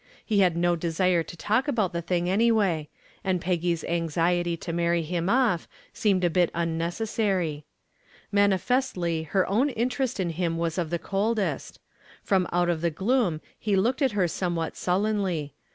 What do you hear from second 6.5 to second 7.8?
unnecessary.